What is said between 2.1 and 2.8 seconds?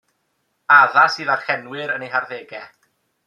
harddegau.